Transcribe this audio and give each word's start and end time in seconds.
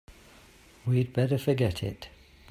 We'd 0.87 1.13
better 1.13 1.37
forget 1.37 1.83
it. 1.83 2.09